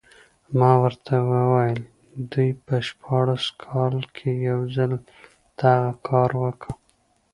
[0.59, 1.81] ما ورته وویل
[2.31, 4.91] دوی په شپاړس کال کې یو ځل
[5.59, 6.69] دغه کار وکړ.